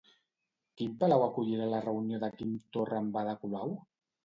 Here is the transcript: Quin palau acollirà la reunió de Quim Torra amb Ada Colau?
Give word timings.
Quin 0.79 0.95
palau 1.03 1.25
acollirà 1.25 1.69
la 1.75 1.83
reunió 1.85 2.23
de 2.25 2.31
Quim 2.41 2.57
Torra 2.79 3.01
amb 3.05 3.23
Ada 3.25 3.39
Colau? 3.45 3.79